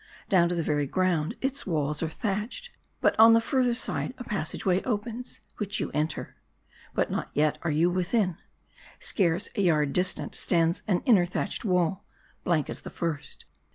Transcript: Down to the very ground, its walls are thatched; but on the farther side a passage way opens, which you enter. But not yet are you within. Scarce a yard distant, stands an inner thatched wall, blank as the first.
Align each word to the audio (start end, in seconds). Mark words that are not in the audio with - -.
Down 0.29 0.49
to 0.49 0.55
the 0.55 0.63
very 0.63 0.87
ground, 0.87 1.35
its 1.41 1.67
walls 1.67 2.01
are 2.01 2.09
thatched; 2.09 2.71
but 3.01 3.13
on 3.19 3.33
the 3.33 3.39
farther 3.39 3.75
side 3.75 4.15
a 4.17 4.23
passage 4.23 4.65
way 4.65 4.81
opens, 4.81 5.41
which 5.57 5.79
you 5.79 5.91
enter. 5.93 6.37
But 6.95 7.11
not 7.11 7.29
yet 7.35 7.59
are 7.61 7.69
you 7.69 7.91
within. 7.91 8.37
Scarce 8.99 9.47
a 9.55 9.61
yard 9.61 9.93
distant, 9.93 10.33
stands 10.33 10.81
an 10.87 11.01
inner 11.05 11.27
thatched 11.27 11.63
wall, 11.63 12.03
blank 12.43 12.67
as 12.67 12.81
the 12.81 12.89
first. 12.89 13.45